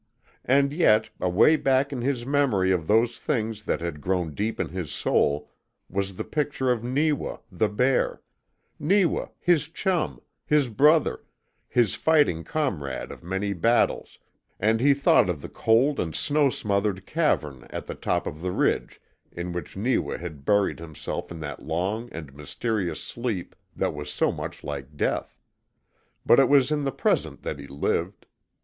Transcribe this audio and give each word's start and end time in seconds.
And 0.45 0.73
yet, 0.73 1.11
away 1.19 1.57
back 1.57 1.93
in 1.93 2.01
his 2.01 2.25
memory 2.25 2.71
of 2.71 2.87
those 2.87 3.19
things 3.19 3.65
that 3.65 3.81
had 3.81 4.01
grown 4.01 4.33
deep 4.33 4.59
in 4.59 4.69
his 4.69 4.91
soul, 4.91 5.51
was 5.91 6.15
the 6.15 6.23
picture 6.23 6.71
of 6.71 6.83
Neewa, 6.83 7.37
the 7.51 7.69
bear; 7.69 8.23
Neewa, 8.79 9.27
his 9.39 9.69
chum, 9.69 10.19
his 10.43 10.69
brother, 10.69 11.21
his 11.69 11.93
fighting 11.93 12.43
comrade 12.43 13.11
of 13.11 13.21
many 13.21 13.53
battles, 13.53 14.17
and 14.59 14.79
he 14.79 14.95
thought 14.95 15.29
of 15.29 15.39
the 15.39 15.47
cold 15.49 15.99
and 15.99 16.15
snow 16.15 16.49
smothered 16.49 17.05
cavern 17.05 17.67
at 17.69 17.85
the 17.85 17.93
top 17.93 18.25
of 18.25 18.41
the 18.41 18.51
ridge 18.51 18.99
in 19.31 19.53
which 19.53 19.77
Neewa 19.77 20.17
had 20.17 20.45
buried 20.45 20.79
himself 20.79 21.29
in 21.29 21.39
that 21.41 21.61
long 21.61 22.09
and 22.11 22.33
mysterious 22.33 23.03
sleep 23.03 23.55
that 23.75 23.93
was 23.93 24.09
so 24.11 24.31
much 24.31 24.63
like 24.63 24.97
death. 24.97 25.37
But 26.25 26.39
it 26.39 26.49
was 26.49 26.71
in 26.71 26.85
the 26.85 26.91
present 26.91 27.43
that 27.43 27.59
he 27.59 27.67
lived. 27.67 28.25